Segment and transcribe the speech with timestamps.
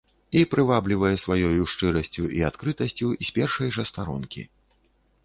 [0.39, 4.47] І прываблівае сваёю шчырасцю і адкрытасцю з першай жа старонкі.